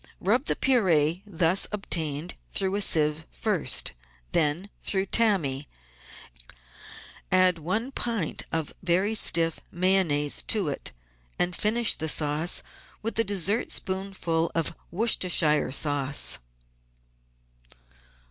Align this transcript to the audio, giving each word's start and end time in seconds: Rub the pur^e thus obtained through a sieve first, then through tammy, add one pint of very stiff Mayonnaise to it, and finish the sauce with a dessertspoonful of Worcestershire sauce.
Rub 0.19 0.45
the 0.45 0.55
pur^e 0.55 1.21
thus 1.27 1.67
obtained 1.71 2.33
through 2.51 2.73
a 2.73 2.81
sieve 2.81 3.27
first, 3.29 3.93
then 4.31 4.71
through 4.81 5.05
tammy, 5.05 5.67
add 7.31 7.59
one 7.59 7.91
pint 7.91 8.41
of 8.51 8.73
very 8.81 9.13
stiff 9.13 9.59
Mayonnaise 9.69 10.41
to 10.47 10.69
it, 10.69 10.91
and 11.37 11.55
finish 11.55 11.93
the 11.93 12.09
sauce 12.09 12.63
with 13.03 13.19
a 13.19 13.23
dessertspoonful 13.23 14.51
of 14.55 14.75
Worcestershire 14.89 15.71
sauce. 15.71 16.39